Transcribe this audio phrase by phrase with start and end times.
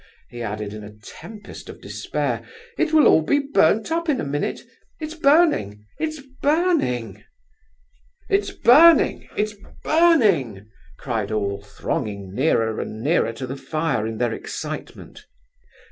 [0.29, 2.43] he added, in a tempest of despair,
[2.75, 7.23] "it will all be burnt up in a minute—It's burning, it's burning!"
[8.27, 9.53] "It's burning, it's
[9.83, 10.67] burning!"
[10.97, 15.27] cried all, thronging nearer and nearer to the fire in their excitement.